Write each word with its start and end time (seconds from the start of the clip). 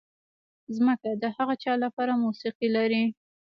ځمکه 0.75 1.09
د 1.21 1.23
هغه 1.35 1.55
چا 1.63 1.73
لپاره 1.83 2.21
موسیقي 2.25 2.67
لري. 2.77 3.03